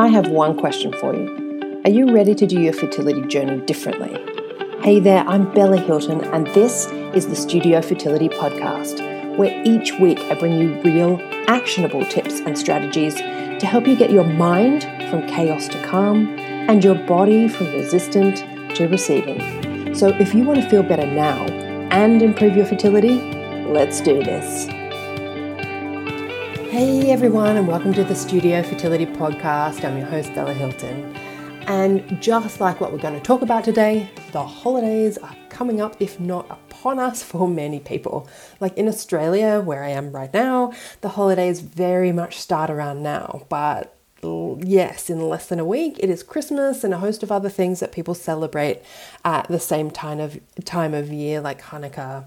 [0.00, 1.82] I have one question for you.
[1.84, 4.16] Are you ready to do your fertility journey differently?
[4.82, 10.18] Hey there, I'm Bella Hilton, and this is the Studio Fertility Podcast, where each week
[10.20, 15.28] I bring you real, actionable tips and strategies to help you get your mind from
[15.28, 18.38] chaos to calm and your body from resistant
[18.76, 19.94] to receiving.
[19.94, 21.44] So, if you want to feel better now
[21.92, 23.20] and improve your fertility,
[23.66, 24.79] let's do this.
[26.70, 29.84] Hey everyone, and welcome to the Studio Fertility Podcast.
[29.84, 31.16] I'm your host, Bella Hilton.
[31.66, 36.00] And just like what we're going to talk about today, the holidays are coming up,
[36.00, 38.28] if not upon us, for many people.
[38.60, 43.46] Like in Australia, where I am right now, the holidays very much start around now.
[43.48, 43.92] But
[44.22, 47.80] yes, in less than a week, it is Christmas and a host of other things
[47.80, 48.80] that people celebrate
[49.24, 52.26] at the same time of time of year, like Hanukkah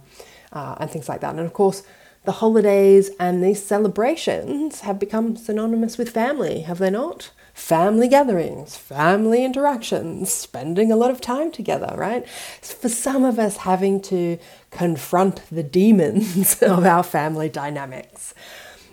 [0.51, 1.31] uh, and things like that.
[1.31, 1.83] And of course,
[2.25, 7.31] the holidays and these celebrations have become synonymous with family, have they not?
[7.53, 12.27] Family gatherings, family interactions, spending a lot of time together, right?
[12.29, 14.39] For some of us, having to
[14.71, 18.33] confront the demons of our family dynamics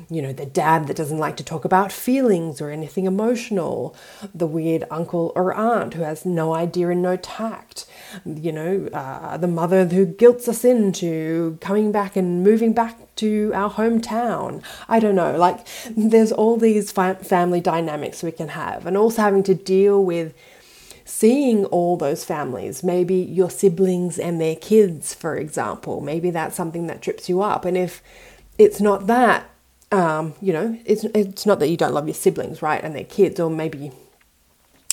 [0.08, 3.94] you know, the dad that doesn't like to talk about feelings or anything emotional,
[4.34, 7.86] the weird uncle or aunt who has no idea and no tact,
[8.24, 13.52] you know, uh, the mother who guilts us into coming back and moving back to
[13.54, 14.62] our hometown.
[14.88, 19.22] I don't know, like there's all these fa- family dynamics we can have, and also
[19.22, 20.34] having to deal with
[21.04, 26.00] seeing all those families, maybe your siblings and their kids, for example.
[26.00, 27.64] Maybe that's something that trips you up.
[27.64, 28.00] And if
[28.58, 29.50] it's not that,
[29.92, 33.05] um, you know, it's it's not that you don't love your siblings, right, and their
[33.05, 33.92] kids, or maybe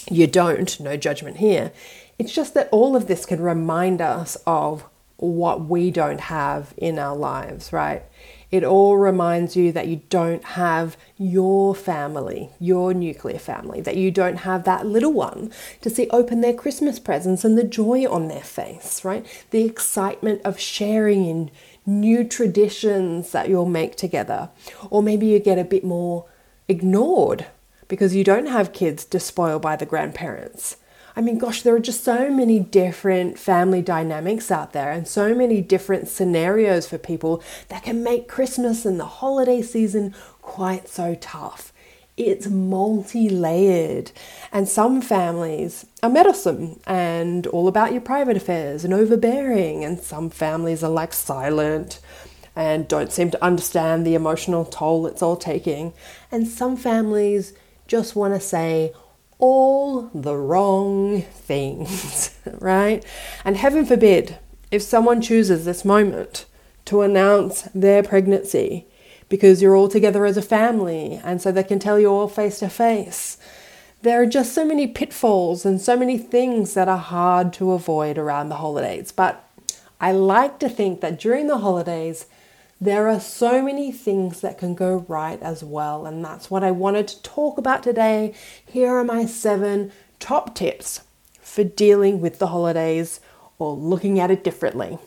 [0.09, 0.79] you don't.
[0.79, 1.71] No judgment here.
[2.17, 4.83] It's just that all of this can remind us of
[5.17, 8.03] what we don't have in our lives, right?
[8.49, 14.09] It all reminds you that you don't have your family, your nuclear family, that you
[14.09, 18.29] don't have that little one to see open their Christmas presents and the joy on
[18.29, 19.25] their face, right?
[19.51, 21.51] The excitement of sharing in
[21.87, 24.49] new traditions that you'll make together.
[24.91, 26.25] Or maybe you get a bit more
[26.67, 27.47] ignored
[27.87, 30.77] because you don't have kids to spoil by the grandparents.
[31.15, 35.33] I mean, gosh, there are just so many different family dynamics out there and so
[35.33, 41.15] many different scenarios for people that can make Christmas and the holiday season quite so
[41.15, 41.73] tough.
[42.17, 44.11] It's multi layered,
[44.51, 50.29] and some families are meddlesome and all about your private affairs and overbearing, and some
[50.29, 51.99] families are like silent
[52.55, 55.93] and don't seem to understand the emotional toll it's all taking,
[56.31, 57.53] and some families
[57.87, 58.93] just want to say
[59.37, 63.05] all the wrong things, right?
[63.45, 64.39] And heaven forbid
[64.71, 66.45] if someone chooses this moment
[66.85, 68.87] to announce their pregnancy
[69.29, 72.59] because you're all together as a family and so they can tell you all face
[72.59, 73.37] to face.
[74.07, 78.17] There are just so many pitfalls and so many things that are hard to avoid
[78.17, 79.11] around the holidays.
[79.11, 79.45] But
[79.99, 82.25] I like to think that during the holidays,
[82.79, 86.05] there are so many things that can go right as well.
[86.05, 88.33] And that's what I wanted to talk about today.
[88.65, 89.91] Here are my seven
[90.21, 91.01] top tips
[91.41, 93.19] for dealing with the holidays
[93.59, 94.99] or looking at it differently.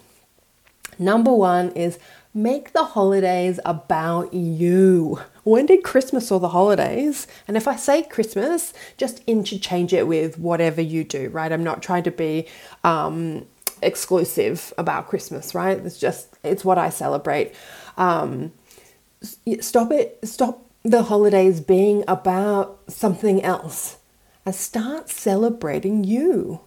[0.99, 1.99] Number one is
[2.33, 5.19] Make the holidays about you.
[5.50, 7.27] When did Christmas or the holidays?
[7.49, 11.50] And if I say Christmas, just interchange it with whatever you do, right?
[11.50, 12.47] I'm not trying to be
[12.84, 13.47] um,
[13.83, 15.77] exclusive about Christmas, right?
[15.77, 17.53] It's just, it's what I celebrate.
[17.97, 18.53] Um,
[19.60, 23.97] stop it, stop the holidays being about something else
[24.47, 26.60] and start celebrating you.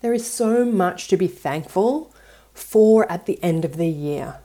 [0.00, 2.12] There is so much to be thankful
[2.52, 4.40] for at the end of the year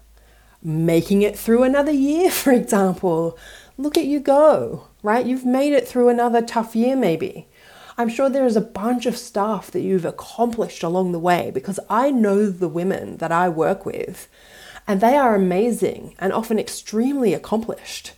[0.61, 3.37] making it through another year, for example.
[3.79, 5.25] Look at you go, right?
[5.25, 7.47] You've made it through another tough year, maybe.
[7.97, 11.79] I'm sure there is a bunch of stuff that you've accomplished along the way because
[11.89, 14.27] I know the women that I work with,
[14.85, 18.11] and they are amazing and often extremely accomplished.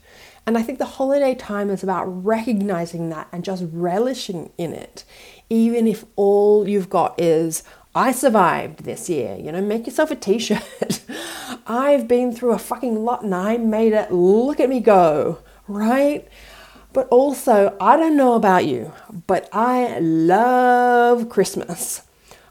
[0.48, 5.04] And I think the holiday time is about recognizing that and just relishing in it,
[5.52, 7.62] even if all you've got is,
[7.94, 9.38] I survived this year.
[9.40, 11.02] You know, make yourself a t shirt.
[11.68, 14.12] I've been through a fucking lot and I made it.
[14.12, 15.38] Look at me go,
[15.72, 16.28] right?
[16.94, 18.94] But also, I don't know about you,
[19.28, 22.04] but I love Christmas.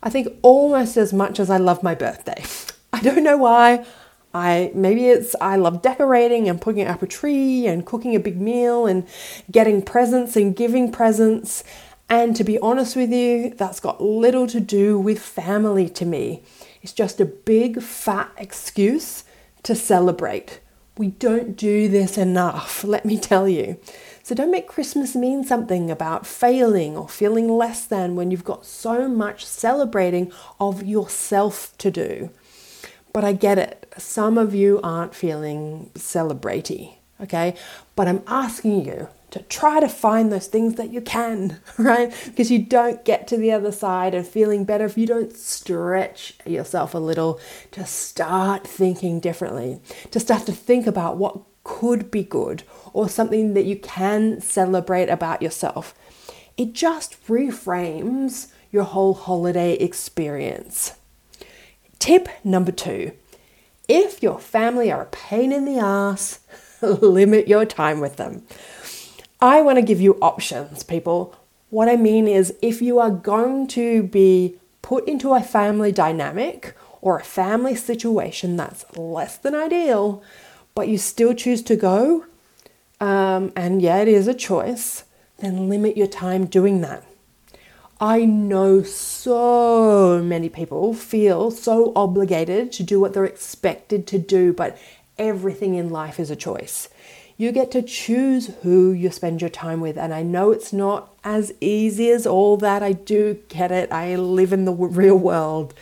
[0.03, 2.43] I think almost as much as I love my birthday.
[2.93, 3.85] I don't know why.
[4.33, 8.41] I maybe it's I love decorating and putting up a tree and cooking a big
[8.41, 9.07] meal and
[9.51, 11.65] getting presents and giving presents
[12.11, 16.43] and to be honest with you, that's got little to do with family to me.
[16.83, 19.23] It's just a big fat excuse
[19.63, 20.59] to celebrate
[21.01, 23.79] We don't do this enough, let me tell you.
[24.23, 28.67] So don't make Christmas mean something about failing or feeling less than when you've got
[28.67, 30.31] so much celebrating
[30.61, 32.29] of yourself to do.
[33.15, 33.91] But I get it.
[33.97, 37.55] Some of you aren't feeling celebratey, okay?
[37.97, 42.13] But I'm asking you to try to find those things that you can, right?
[42.27, 46.35] Because you don't get to the other side and feeling better if you don't stretch
[46.45, 47.41] yourself a little
[47.73, 49.81] to start thinking differently,
[50.11, 52.63] to start to think about what could be good
[52.93, 55.95] or something that you can celebrate about yourself.
[56.57, 60.95] It just reframes your whole holiday experience.
[61.99, 63.13] Tip number two
[63.89, 66.39] if your family are a pain in the ass,
[66.83, 68.45] limit your time with them.
[69.43, 71.35] I want to give you options, people.
[71.71, 76.75] What I mean is, if you are going to be put into a family dynamic
[77.01, 80.23] or a family situation that's less than ideal,
[80.75, 82.27] but you still choose to go,
[83.01, 85.05] um, and yeah, it is a choice,
[85.39, 87.03] then limit your time doing that.
[87.99, 94.53] I know so many people feel so obligated to do what they're expected to do,
[94.53, 94.77] but
[95.19, 96.89] everything in life is a choice.
[97.41, 101.11] You get to choose who you spend your time with, and I know it's not
[101.25, 102.83] as easy as all that.
[102.83, 103.91] I do get it.
[103.91, 105.73] I live in the real world.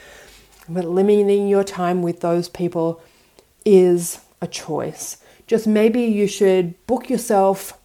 [0.68, 3.02] But limiting your time with those people
[3.64, 5.16] is a choice.
[5.48, 7.76] Just maybe you should book yourself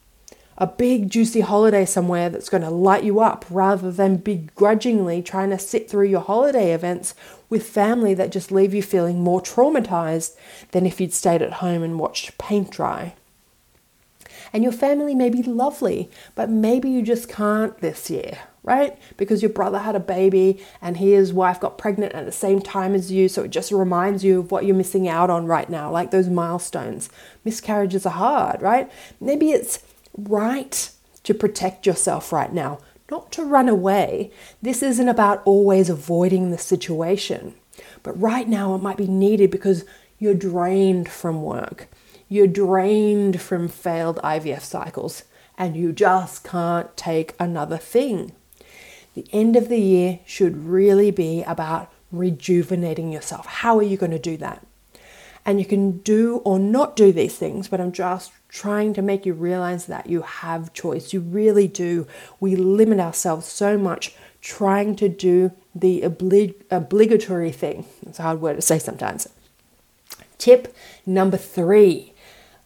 [0.56, 5.50] a big juicy holiday somewhere that's going to light you up rather than begrudgingly trying
[5.50, 7.16] to sit through your holiday events
[7.50, 10.36] with family that just leave you feeling more traumatized
[10.74, 13.16] than if you'd stayed at home and watched paint dry.
[14.54, 18.98] And your family may be lovely, but maybe you just can't this year right?
[19.18, 22.96] Because your brother had a baby and his wife got pregnant at the same time
[22.96, 23.28] as you.
[23.28, 26.30] So it just reminds you of what you're missing out on right now, like those
[26.30, 27.10] milestones.
[27.44, 28.90] Miscarriages are hard, right?
[29.20, 29.84] Maybe it's
[30.18, 30.90] right
[31.24, 32.80] to protect yourself right now,
[33.12, 34.32] not to run away.
[34.62, 37.56] This isn't about always avoiding the situation.
[38.02, 39.84] But right now, it might be needed because
[40.20, 41.90] you're drained from work.
[42.33, 45.24] You're drained from failed IVF cycles
[45.56, 48.31] and you just can't take another thing.
[49.13, 53.45] The end of the year should really be about rejuvenating yourself.
[53.45, 54.65] How are you going to do that?
[55.45, 59.27] And you can do or not do these things, but I'm just trying to make
[59.27, 61.13] you realize that you have choice.
[61.13, 62.07] You really do.
[62.39, 67.85] We limit ourselves so much trying to do the oblig- obligatory thing.
[68.07, 69.30] It's a hard word to say sometimes.
[70.39, 70.75] Tip
[71.06, 72.12] number three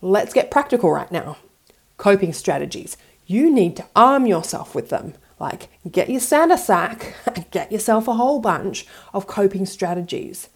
[0.02, 1.38] let's get practical right now.
[1.98, 2.98] Coping strategies.
[3.26, 5.14] You need to arm yourself with them.
[5.40, 10.50] Like, get your Santa sack and get yourself a whole bunch of coping strategies.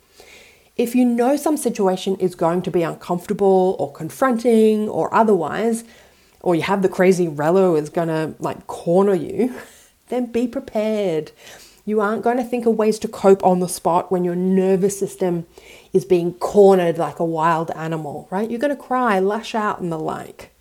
[0.77, 5.83] If you know some situation is going to be uncomfortable or confronting or otherwise,
[6.41, 9.53] or you have the crazy relo is going to like corner you,
[10.07, 11.31] then be prepared.
[11.85, 14.97] You aren't going to think of ways to cope on the spot when your nervous
[14.99, 15.47] system
[15.93, 18.49] is being cornered like a wild animal, right?
[18.49, 20.51] You're going to cry, lash out, and the like.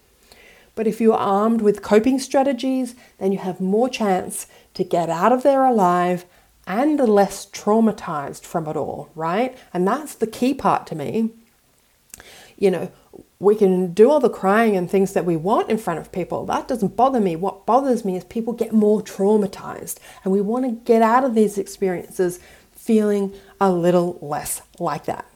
[0.75, 5.11] But if you are armed with coping strategies, then you have more chance to get
[5.11, 6.25] out of there alive
[6.67, 9.57] and less traumatized from it all, right?
[9.75, 11.31] And that's the key part to me.
[12.57, 12.93] You know,
[13.39, 16.45] we can do all the crying and things that we want in front of people.
[16.47, 17.37] That doesn't bother me.
[17.37, 21.35] What bothers me is people get more traumatized, and we want to get out of
[21.35, 22.39] these experiences
[22.73, 25.27] feeling a little less like that.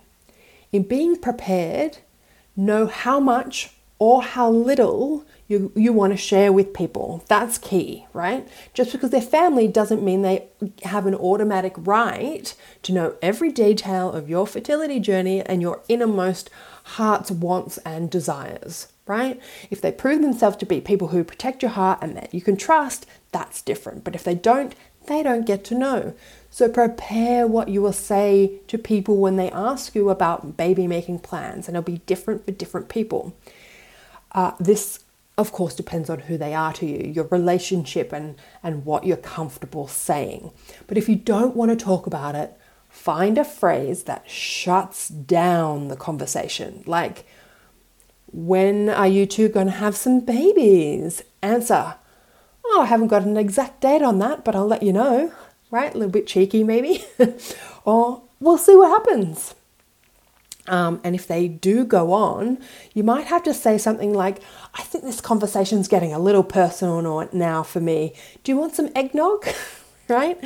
[0.72, 1.98] In being prepared,
[2.56, 7.22] know how much or how little you, you want to share with people.
[7.28, 8.48] That's key, right?
[8.72, 10.48] Just because they're family doesn't mean they
[10.82, 16.50] have an automatic right to know every detail of your fertility journey and your innermost
[16.84, 19.40] heart's wants and desires, right?
[19.70, 22.56] If they prove themselves to be people who protect your heart and that you can
[22.56, 24.04] trust, that's different.
[24.04, 24.74] But if they don't,
[25.06, 26.14] they don't get to know.
[26.50, 31.18] So prepare what you will say to people when they ask you about baby making
[31.20, 33.34] plans, and it'll be different for different people.
[34.32, 35.00] Uh, this
[35.36, 39.16] of course depends on who they are to you, your relationship and, and what you're
[39.16, 40.52] comfortable saying.
[40.86, 42.56] But if you don't want to talk about it,
[42.94, 46.82] find a phrase that shuts down the conversation.
[46.86, 47.26] Like,
[48.32, 51.22] when are you two going to have some babies?
[51.42, 51.96] Answer,
[52.64, 55.32] oh, I haven't got an exact date on that, but I'll let you know.
[55.70, 55.92] Right?
[55.92, 57.04] A little bit cheeky, maybe.
[57.84, 59.54] or we'll see what happens.
[60.66, 62.58] Um, and if they do go on,
[62.94, 64.38] you might have to say something like,
[64.72, 68.14] I think this conversation's getting a little personal now for me.
[68.44, 69.46] Do you want some eggnog?
[70.08, 70.42] right?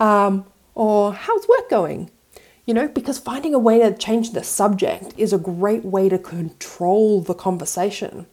[0.00, 2.10] Um, or how's work going?
[2.66, 6.18] You know, because finding a way to change the subject is a great way to
[6.18, 8.26] control the conversation.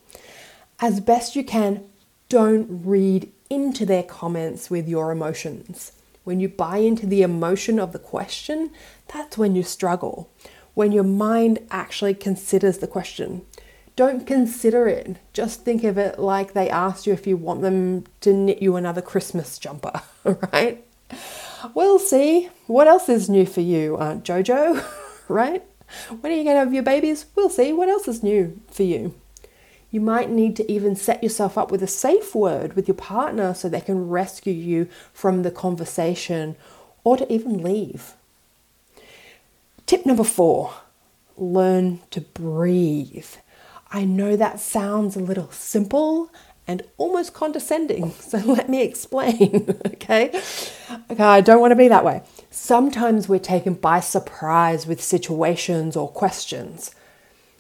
[0.79, 1.86] As best you can,
[2.29, 5.93] don't read into their comments with your emotions.
[6.24, 8.72] When you buy into the emotion of the question,
[9.08, 10.29] that's when you struggle.
[10.75, 13.46] When your mind actually considers the question.
[13.96, 15.17] Don't consider it.
[15.34, 18.75] Just think of it like they asked you if you want them to knit you
[18.75, 20.01] another Christmas jumper,
[20.53, 20.86] right?
[21.74, 22.50] We'll see.
[22.68, 24.84] What else is new for you, Aunt Jojo?
[25.28, 25.63] right?
[26.22, 27.25] When are you going to have your babies?
[27.36, 27.74] We'll see.
[27.74, 29.16] What else is new for you?
[29.92, 33.54] You might need to even set yourself up with a safe word with your partner
[33.54, 36.56] so they can rescue you from the conversation
[37.04, 38.13] or to even leave.
[39.88, 40.74] Tip number four
[41.36, 43.25] learn to breathe.
[43.92, 46.30] I know that sounds a little simple
[46.70, 48.14] and almost condescending.
[48.30, 50.30] So let me explain, okay?
[51.10, 52.22] Okay, I don't want to be that way.
[52.52, 56.94] Sometimes we're taken by surprise with situations or questions.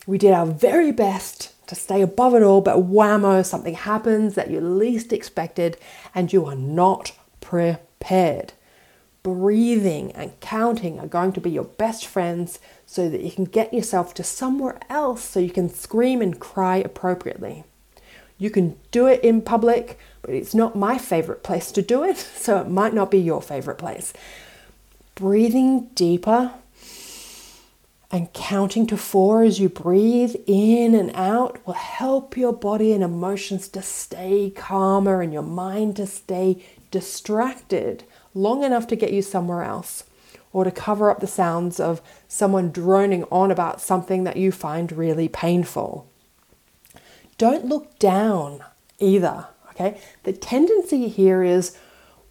[0.05, 4.51] We did our very best to stay above it all, but whammo, something happens that
[4.51, 5.77] you least expected
[6.13, 8.53] and you are not prepared.
[9.23, 13.73] Breathing and counting are going to be your best friends so that you can get
[13.73, 17.63] yourself to somewhere else so you can scream and cry appropriately.
[18.39, 22.17] You can do it in public, but it's not my favorite place to do it,
[22.35, 24.13] so it might not be your favorite place.
[25.13, 26.53] Breathing deeper
[28.11, 33.03] and counting to four as you breathe in and out will help your body and
[33.03, 38.03] emotions to stay calmer and your mind to stay distracted
[38.33, 40.05] long enough to get you somewhere else
[40.51, 44.91] or to cover up the sounds of someone droning on about something that you find
[44.91, 46.09] really painful.
[47.39, 48.65] Don't look down
[48.99, 49.97] either, okay?
[50.23, 51.73] The tendency here is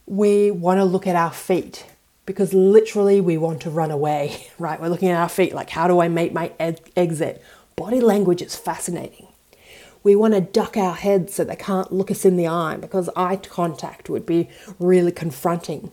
[0.04, 1.86] we want to look at our feet
[2.26, 4.78] because literally we want to run away, right?
[4.78, 7.42] We're looking at our feet like, how do I make my ed- exit?
[7.74, 9.28] Body language is fascinating.
[10.02, 13.08] We want to duck our heads so they can't look us in the eye because
[13.16, 15.90] eye contact would be really confronting.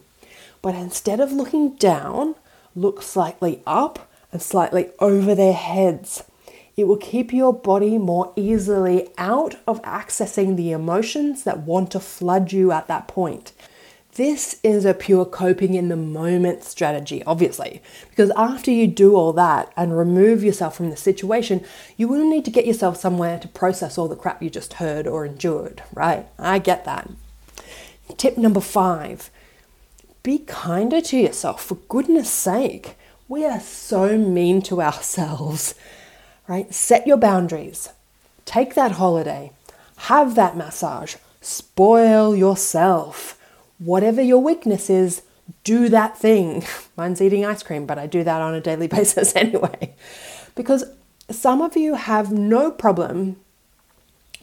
[0.62, 2.36] But instead of looking down,
[2.76, 6.26] look slightly up and slightly over their heads
[6.78, 12.00] it will keep your body more easily out of accessing the emotions that want to
[12.00, 13.54] flood you at that point.
[14.16, 19.34] This is a pure coping in the moment strategy, obviously, because after you do all
[19.34, 21.66] that and remove yourself from the situation,
[21.98, 25.06] you will need to get yourself somewhere to process all the crap you just heard
[25.06, 26.28] or endured, right?
[26.40, 27.10] I get that.
[28.18, 29.30] Tip number five
[30.24, 32.96] be kinder to yourself, for goodness sake.
[33.28, 35.76] We are so mean to ourselves
[36.48, 36.74] right?
[36.74, 37.90] Set your boundaries.
[38.46, 39.52] Take that holiday.
[39.98, 41.16] Have that massage.
[41.42, 43.40] Spoil yourself.
[43.80, 45.22] Whatever your weakness is,
[45.64, 46.64] do that thing.
[46.98, 49.94] Mine's eating ice cream, but I do that on a daily basis anyway.
[50.56, 50.86] Because
[51.30, 53.38] some of you have no problem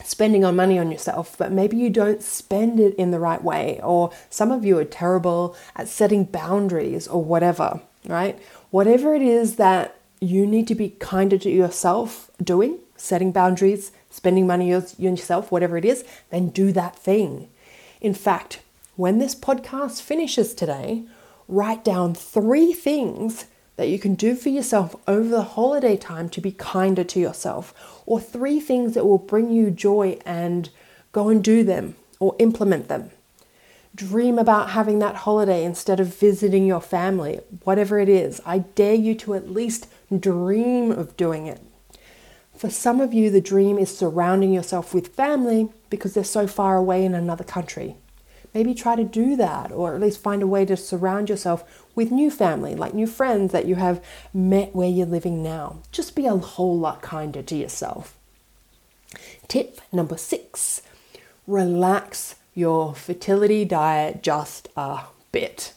[0.05, 3.81] spending on money on yourself, but maybe you don't spend it in the right way,
[3.83, 8.39] or some of you are terrible at setting boundaries or whatever, right?
[8.71, 14.47] Whatever it is that you need to be kinder to yourself doing, setting boundaries, spending
[14.47, 17.49] money on yourself, whatever it is, then do that thing.
[18.01, 18.61] In fact,
[18.95, 21.03] when this podcast finishes today,
[21.49, 26.41] write down three things that you can do for yourself over the holiday time to
[26.41, 30.71] be kinder to yourself, or three things that will bring you joy and
[31.11, 33.11] go and do them or implement them.
[33.95, 38.41] Dream about having that holiday instead of visiting your family, whatever it is.
[38.47, 39.89] I dare you to at least
[40.21, 41.61] dream of doing it.
[42.57, 46.77] For some of you, the dream is surrounding yourself with family because they're so far
[46.77, 47.97] away in another country.
[48.55, 51.65] Maybe try to do that, or at least find a way to surround yourself
[51.95, 54.05] with new family, like new friends that you have
[54.35, 55.79] met where you're living now.
[55.91, 58.17] Just be a whole lot kinder to yourself.
[59.49, 60.83] Tip number six
[61.47, 65.01] relax your fertility diet just a
[65.33, 65.73] bit.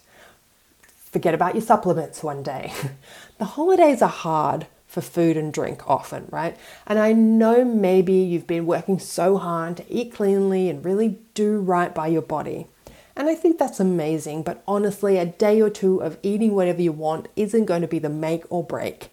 [1.12, 2.74] Forget about your supplements one day.
[3.38, 6.56] the holidays are hard for food and drink often, right?
[6.88, 11.60] And I know maybe you've been working so hard to eat cleanly and really do
[11.60, 12.68] right by your body.
[13.16, 16.92] And I think that's amazing, but honestly, a day or two of eating whatever you
[16.92, 19.10] want isn't going to be the make or break.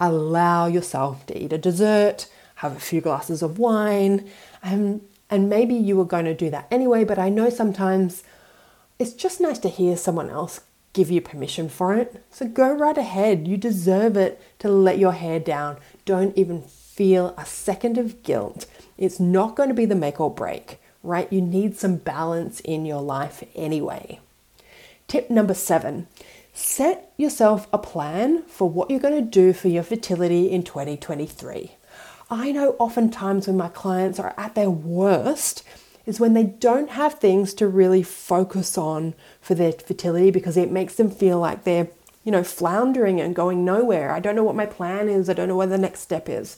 [0.00, 4.28] Allow yourself to eat a dessert, have a few glasses of wine,
[4.62, 8.22] and, and maybe you were going to do that anyway, but I know sometimes
[8.98, 10.60] it's just nice to hear someone else
[10.92, 12.24] give you permission for it.
[12.30, 13.48] So go right ahead.
[13.48, 15.78] You deserve it to let your hair down.
[16.04, 18.66] Don't even feel a second of guilt.
[18.98, 21.32] It's not going to be the make or break, right?
[21.32, 24.20] You need some balance in your life anyway.
[25.08, 26.08] Tip number seven
[26.54, 31.72] set yourself a plan for what you're going to do for your fertility in 2023.
[32.30, 35.62] I know oftentimes when my clients are at their worst
[36.06, 40.70] is when they don't have things to really focus on for their fertility because it
[40.70, 41.88] makes them feel like they're,
[42.24, 44.10] you know, floundering and going nowhere.
[44.10, 46.56] I don't know what my plan is, I don't know what the next step is.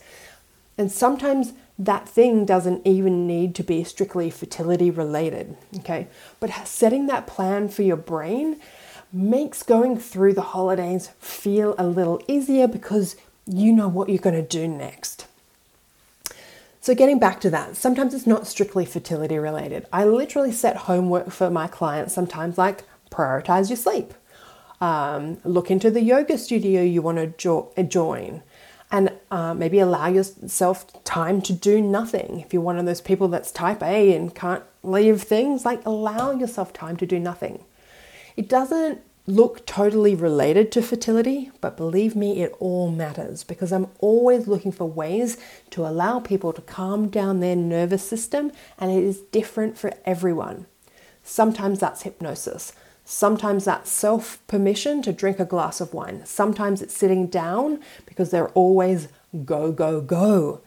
[0.76, 6.08] And sometimes that thing doesn't even need to be strictly fertility related, okay?
[6.40, 8.60] But setting that plan for your brain
[9.12, 14.34] makes going through the holidays feel a little easier because you know what you're going
[14.34, 15.26] to do next.
[16.84, 19.86] So, getting back to that, sometimes it's not strictly fertility related.
[19.90, 24.12] I literally set homework for my clients sometimes, like prioritize your sleep,
[24.82, 28.42] um, look into the yoga studio you want to jo- join,
[28.90, 32.40] and uh, maybe allow yourself time to do nothing.
[32.40, 36.32] If you're one of those people that's type A and can't leave things, like allow
[36.32, 37.64] yourself time to do nothing.
[38.36, 43.88] It doesn't look totally related to fertility, but believe me, it all matters because I'm
[43.98, 45.38] always looking for ways
[45.70, 50.66] to allow people to calm down their nervous system, and it is different for everyone.
[51.22, 52.74] Sometimes that's hypnosis.
[53.06, 56.24] Sometimes that's self permission to drink a glass of wine.
[56.24, 59.08] Sometimes it's sitting down because they're always
[59.44, 60.60] go, go, go.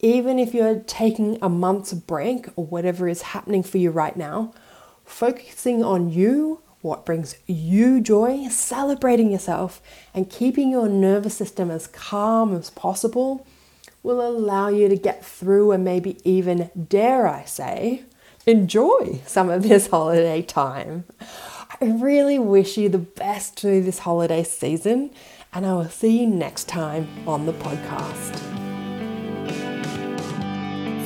[0.00, 4.52] Even if you're taking a month's break or whatever is happening for you right now,
[5.04, 9.82] focusing on you what brings you joy, celebrating yourself,
[10.14, 13.46] and keeping your nervous system as calm as possible
[14.02, 18.04] will allow you to get through and maybe even, dare I say,
[18.46, 21.04] enjoy some of this holiday time.
[21.80, 25.10] I really wish you the best through this holiday season,
[25.52, 28.36] and I will see you next time on the podcast.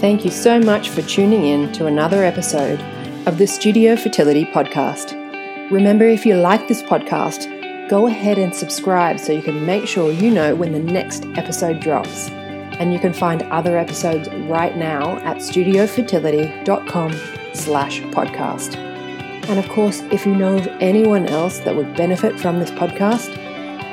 [0.00, 2.80] Thank you so much for tuning in to another episode
[3.26, 5.21] of the Studio Fertility Podcast.
[5.71, 10.12] Remember, if you like this podcast, go ahead and subscribe so you can make sure
[10.12, 12.28] you know when the next episode drops.
[12.28, 17.12] And you can find other episodes right now at studiofertility.com
[17.54, 18.76] slash podcast.
[19.49, 23.31] And of course, if you know of anyone else that would benefit from this podcast,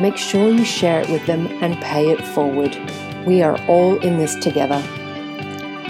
[0.02, 2.78] make sure you share it with them and pay it forward.
[3.26, 4.84] We are all in this together.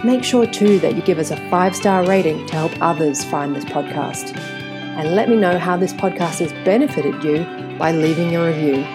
[0.03, 3.55] Make sure too that you give us a five star rating to help others find
[3.55, 4.58] this podcast
[4.99, 7.45] and let me know how this podcast has benefited you
[7.77, 8.85] by leaving a review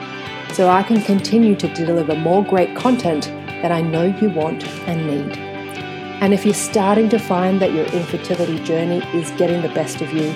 [0.53, 3.29] so I can continue to deliver more great content
[3.63, 5.39] that I know you want and need.
[6.21, 10.13] And if you're starting to find that your infertility journey is getting the best of
[10.13, 10.35] you,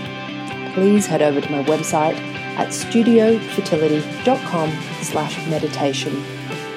[0.73, 2.17] please head over to my website
[2.57, 4.71] at studiofertility.com
[5.03, 6.17] slash meditation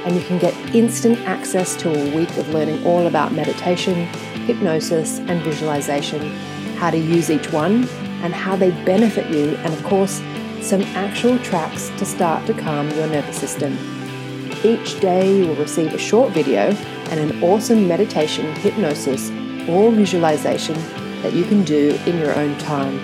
[0.03, 4.05] and you can get instant access to a week of learning all about meditation,
[4.45, 6.29] hypnosis and visualization,
[6.75, 7.87] how to use each one
[8.23, 10.21] and how they benefit you, and of course,
[10.61, 13.77] some actual tracks to start to calm your nervous system.
[14.63, 16.69] Each day, you will receive a short video
[17.09, 19.31] and an awesome meditation, hypnosis,
[19.67, 20.75] or visualization
[21.23, 22.99] that you can do in your own time.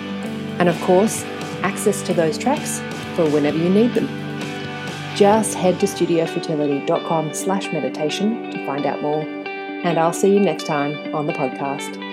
[0.58, 1.24] And of course,
[1.62, 2.80] access to those tracks
[3.14, 4.06] for whenever you need them.
[5.16, 9.22] Just head to studiofertility.com slash meditation to find out more.
[9.22, 12.07] And I'll see you next time on the podcast.